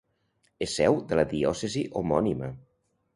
És 0.65 0.71
seu 0.79 0.95
de 1.11 1.19
la 1.19 1.25
diòcesi 1.33 1.83
homònima. 2.01 2.51